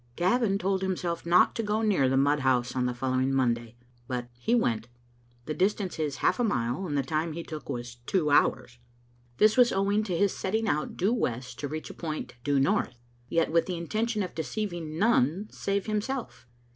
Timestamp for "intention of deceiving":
13.77-14.97